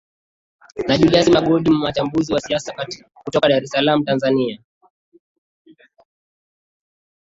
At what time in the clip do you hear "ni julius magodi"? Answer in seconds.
0.87-1.69